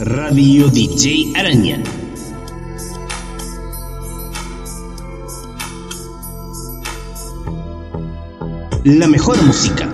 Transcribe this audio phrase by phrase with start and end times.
[0.00, 1.82] Radio DJ Araña.
[8.84, 9.92] La mejor música.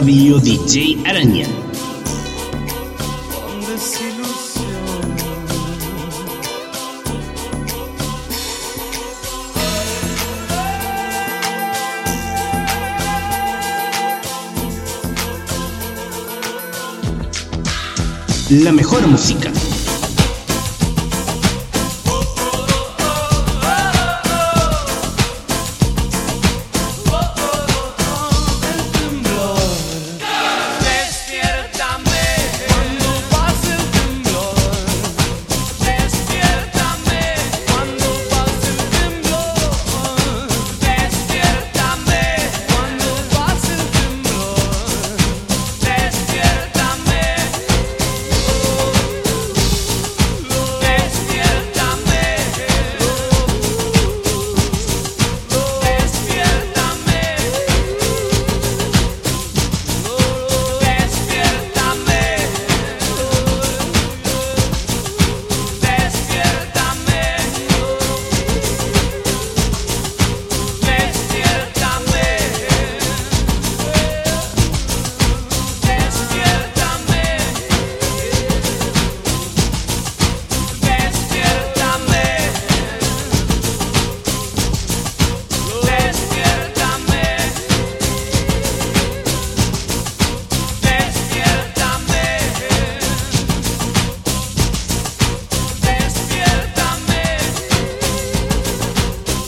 [0.00, 1.46] sabio DJ Araña.
[18.48, 19.52] La mejor música.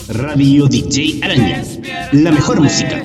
[0.09, 1.63] Radio DJ Araña.
[2.11, 3.03] La mejor música.